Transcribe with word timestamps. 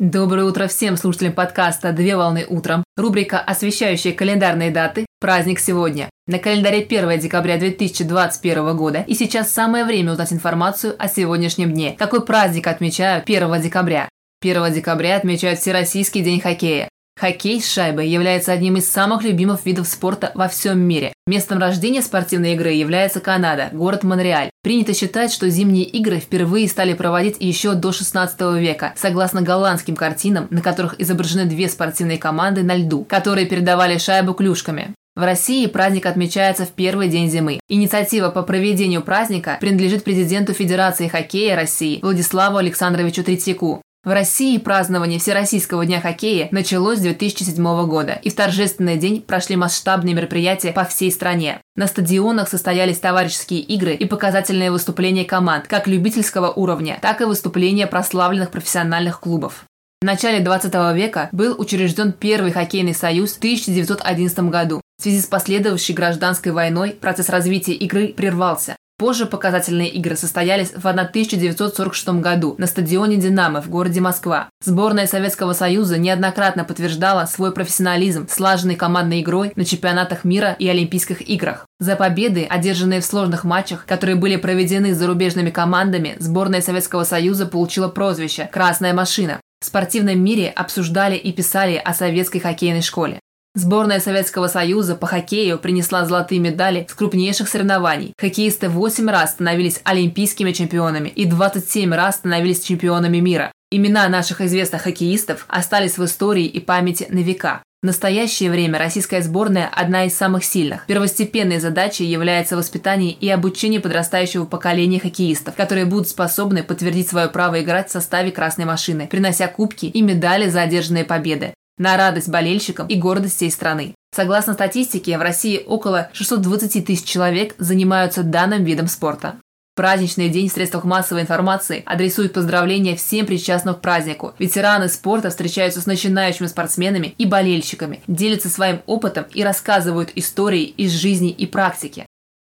Доброе 0.00 0.44
утро 0.44 0.68
всем 0.68 0.96
слушателям 0.96 1.32
подкаста 1.32 1.90
«Две 1.90 2.14
волны 2.14 2.46
утром». 2.48 2.84
Рубрика, 2.96 3.40
освещающая 3.40 4.12
календарные 4.12 4.70
даты. 4.70 5.06
Праздник 5.18 5.58
сегодня. 5.58 6.08
На 6.28 6.38
календаре 6.38 6.82
1 6.82 7.18
декабря 7.18 7.58
2021 7.58 8.76
года. 8.76 9.04
И 9.08 9.14
сейчас 9.14 9.52
самое 9.52 9.84
время 9.84 10.12
узнать 10.12 10.32
информацию 10.32 10.94
о 11.00 11.08
сегодняшнем 11.08 11.72
дне. 11.72 11.96
Какой 11.98 12.24
праздник 12.24 12.68
отмечают 12.68 13.28
1 13.28 13.60
декабря? 13.60 14.08
1 14.40 14.72
декабря 14.72 15.16
отмечают 15.16 15.58
Всероссийский 15.58 16.22
день 16.22 16.40
хоккея. 16.40 16.88
Хоккей 17.18 17.60
с 17.60 17.68
шайбой 17.68 18.08
является 18.08 18.52
одним 18.52 18.76
из 18.76 18.88
самых 18.88 19.24
любимых 19.24 19.66
видов 19.66 19.88
спорта 19.88 20.30
во 20.34 20.46
всем 20.46 20.78
мире. 20.78 21.12
Местом 21.26 21.58
рождения 21.58 22.00
спортивной 22.00 22.54
игры 22.54 22.70
является 22.70 23.18
Канада, 23.18 23.70
город 23.72 24.04
Монреаль. 24.04 24.50
Принято 24.62 24.94
считать, 24.94 25.32
что 25.32 25.50
зимние 25.50 25.84
игры 25.84 26.20
впервые 26.20 26.68
стали 26.68 26.94
проводить 26.94 27.36
еще 27.40 27.74
до 27.74 27.90
16 27.90 28.40
века, 28.60 28.92
согласно 28.96 29.42
голландским 29.42 29.96
картинам, 29.96 30.46
на 30.50 30.60
которых 30.60 30.94
изображены 31.00 31.46
две 31.46 31.68
спортивные 31.68 32.18
команды 32.18 32.62
на 32.62 32.76
льду, 32.76 33.04
которые 33.04 33.46
передавали 33.46 33.98
шайбу 33.98 34.32
клюшками. 34.32 34.94
В 35.16 35.22
России 35.22 35.66
праздник 35.66 36.06
отмечается 36.06 36.64
в 36.64 36.70
первый 36.70 37.08
день 37.08 37.28
зимы. 37.28 37.58
Инициатива 37.68 38.30
по 38.30 38.44
проведению 38.44 39.02
праздника 39.02 39.58
принадлежит 39.60 40.04
президенту 40.04 40.52
Федерации 40.52 41.08
хоккея 41.08 41.56
России 41.56 41.98
Владиславу 42.00 42.58
Александровичу 42.58 43.24
Третьяку. 43.24 43.82
В 44.08 44.10
России 44.10 44.56
празднование 44.56 45.18
Всероссийского 45.18 45.84
дня 45.84 46.00
хоккея 46.00 46.48
началось 46.50 46.96
с 46.96 47.02
2007 47.02 47.86
года, 47.86 48.12
и 48.22 48.30
в 48.30 48.34
торжественный 48.34 48.96
день 48.96 49.20
прошли 49.20 49.54
масштабные 49.54 50.14
мероприятия 50.14 50.72
по 50.72 50.84
всей 50.84 51.12
стране. 51.12 51.60
На 51.76 51.86
стадионах 51.86 52.48
состоялись 52.48 53.00
товарищеские 53.00 53.60
игры 53.60 53.92
и 53.92 54.06
показательные 54.06 54.70
выступления 54.70 55.26
команд, 55.26 55.66
как 55.66 55.86
любительского 55.86 56.50
уровня, 56.50 56.98
так 57.02 57.20
и 57.20 57.24
выступления 57.24 57.86
прославленных 57.86 58.50
профессиональных 58.50 59.20
клубов. 59.20 59.66
В 60.00 60.06
начале 60.06 60.40
20 60.40 60.72
века 60.96 61.28
был 61.32 61.54
учрежден 61.60 62.12
Первый 62.12 62.52
хоккейный 62.52 62.94
союз 62.94 63.34
в 63.34 63.38
1911 63.40 64.38
году. 64.48 64.80
В 64.96 65.02
связи 65.02 65.20
с 65.20 65.26
последовавшей 65.26 65.94
гражданской 65.94 66.52
войной 66.52 66.92
процесс 66.92 67.28
развития 67.28 67.74
игры 67.74 68.14
прервался. 68.14 68.77
Позже 68.98 69.26
показательные 69.26 69.90
игры 69.90 70.16
состоялись 70.16 70.72
в 70.74 70.84
1946 70.84 72.08
году 72.20 72.56
на 72.58 72.66
стадионе 72.66 73.16
«Динамо» 73.16 73.62
в 73.62 73.70
городе 73.70 74.00
Москва. 74.00 74.48
Сборная 74.60 75.06
Советского 75.06 75.52
Союза 75.52 75.98
неоднократно 75.98 76.64
подтверждала 76.64 77.24
свой 77.26 77.52
профессионализм, 77.52 78.26
слаженный 78.28 78.74
командной 78.74 79.20
игрой 79.20 79.52
на 79.54 79.64
чемпионатах 79.64 80.24
мира 80.24 80.56
и 80.58 80.66
Олимпийских 80.66 81.28
играх. 81.28 81.64
За 81.78 81.94
победы, 81.94 82.44
одержанные 82.50 83.00
в 83.00 83.04
сложных 83.04 83.44
матчах, 83.44 83.86
которые 83.86 84.16
были 84.16 84.34
проведены 84.34 84.92
с 84.92 84.98
зарубежными 84.98 85.50
командами, 85.50 86.16
сборная 86.18 86.60
Советского 86.60 87.04
Союза 87.04 87.46
получила 87.46 87.86
прозвище 87.86 88.48
«Красная 88.52 88.94
машина». 88.94 89.40
В 89.60 89.66
спортивном 89.66 90.18
мире 90.18 90.50
обсуждали 90.50 91.14
и 91.14 91.32
писали 91.32 91.76
о 91.76 91.94
советской 91.94 92.40
хоккейной 92.40 92.82
школе. 92.82 93.20
Сборная 93.58 93.98
Советского 93.98 94.46
Союза 94.46 94.94
по 94.94 95.08
хоккею 95.08 95.58
принесла 95.58 96.04
золотые 96.04 96.38
медали 96.38 96.86
с 96.88 96.94
крупнейших 96.94 97.48
соревнований. 97.48 98.12
Хоккеисты 98.16 98.68
8 98.68 99.10
раз 99.10 99.32
становились 99.32 99.80
олимпийскими 99.82 100.52
чемпионами 100.52 101.08
и 101.08 101.24
27 101.24 101.92
раз 101.92 102.18
становились 102.18 102.62
чемпионами 102.62 103.18
мира. 103.18 103.50
Имена 103.72 104.08
наших 104.08 104.42
известных 104.42 104.82
хоккеистов 104.82 105.44
остались 105.48 105.98
в 105.98 106.04
истории 106.04 106.46
и 106.46 106.60
памяти 106.60 107.08
на 107.10 107.18
века. 107.18 107.64
В 107.82 107.86
настоящее 107.86 108.52
время 108.52 108.78
российская 108.78 109.22
сборная– 109.22 109.68
одна 109.74 110.04
из 110.04 110.14
самых 110.14 110.44
сильных. 110.44 110.86
Первостепенной 110.86 111.58
задачей 111.58 112.04
является 112.04 112.56
воспитание 112.56 113.10
и 113.10 113.28
обучение 113.28 113.80
подрастающего 113.80 114.44
поколения 114.44 115.00
хоккеистов, 115.00 115.56
которые 115.56 115.84
будут 115.84 116.06
способны 116.06 116.62
подтвердить 116.62 117.08
свое 117.08 117.26
право 117.26 117.60
играть 117.60 117.88
в 117.88 117.92
составе 117.92 118.30
красной 118.30 118.66
машины, 118.66 119.08
принося 119.08 119.48
кубки 119.48 119.86
и 119.86 120.00
медали 120.00 120.48
за 120.48 120.62
одержанные 120.62 121.04
победы 121.04 121.54
на 121.78 121.96
радость 121.96 122.28
болельщикам 122.28 122.86
и 122.86 122.96
гордость 122.96 123.36
всей 123.36 123.50
страны. 123.50 123.94
Согласно 124.14 124.54
статистике, 124.54 125.18
в 125.18 125.22
России 125.22 125.62
около 125.66 126.10
620 126.12 126.84
тысяч 126.84 127.04
человек 127.04 127.54
занимаются 127.58 128.22
данным 128.22 128.64
видом 128.64 128.88
спорта. 128.88 129.36
Праздничный 129.78 130.28
день 130.28 130.48
в 130.48 130.52
средствах 130.52 130.82
массовой 130.82 131.22
информации 131.22 131.84
адресует 131.86 132.32
поздравления 132.32 132.96
всем 132.96 133.26
причастным 133.26 133.76
к 133.76 133.80
празднику. 133.80 134.34
Ветераны 134.40 134.88
спорта 134.88 135.30
встречаются 135.30 135.80
с 135.80 135.86
начинающими 135.86 136.48
спортсменами 136.48 137.14
и 137.16 137.26
болельщиками, 137.26 138.00
делятся 138.08 138.48
своим 138.48 138.80
опытом 138.86 139.26
и 139.32 139.44
рассказывают 139.44 140.10
истории 140.16 140.64
из 140.64 140.90
жизни 140.90 141.30
и 141.30 141.46
практики. 141.46 142.06